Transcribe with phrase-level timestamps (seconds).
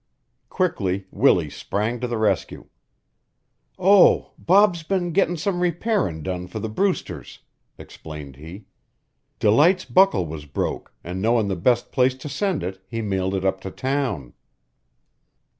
[0.49, 2.65] Quickly Willie sprang to the rescue.
[3.77, 7.37] "Oh, Bob's been gettin' some repairin' done for the Brewsters,"
[7.77, 8.65] explained he.
[9.37, 13.45] "Delight's buckle was broke an' knowin' the best place to send it, he mailed it
[13.45, 14.33] up to town."